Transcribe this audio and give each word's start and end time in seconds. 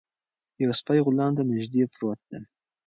یو 0.63 0.71
سپی 0.79 0.99
غلام 1.05 1.31
ته 1.37 1.43
نږدې 1.49 1.83
پروت 1.93 2.19
دی. 2.29 2.39